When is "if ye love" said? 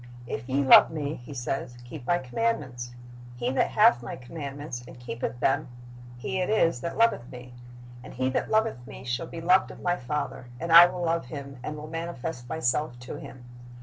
0.25-0.89